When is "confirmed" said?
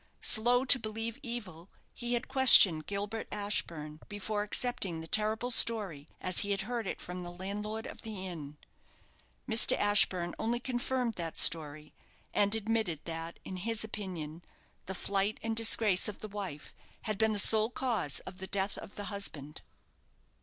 10.59-11.13